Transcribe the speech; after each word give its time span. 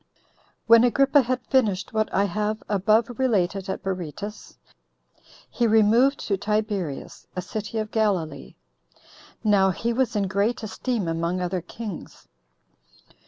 1. 0.65 0.81
When 0.81 0.83
Agrippa 0.83 1.21
had 1.21 1.45
finished 1.45 1.93
what 1.93 2.11
I 2.11 2.23
have 2.23 2.63
above 2.67 3.19
related 3.19 3.69
at 3.69 3.83
Berytus, 3.83 4.57
he 5.47 5.67
removed 5.67 6.17
to 6.21 6.37
Tiberias, 6.37 7.27
a 7.35 7.41
city 7.43 7.77
of 7.77 7.91
Galilee. 7.91 8.55
Now 9.43 9.69
he 9.69 9.93
was 9.93 10.15
in 10.15 10.27
great 10.27 10.63
esteem 10.63 11.07
among 11.07 11.39
other 11.39 11.61
kings. 11.61 12.27